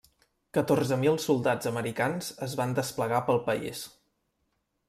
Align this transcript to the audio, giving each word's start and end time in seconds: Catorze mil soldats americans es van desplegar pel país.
Catorze 0.57 0.97
mil 1.01 1.19
soldats 1.25 1.69
americans 1.71 2.31
es 2.47 2.57
van 2.63 2.75
desplegar 2.81 3.23
pel 3.29 3.41
país. 3.51 3.85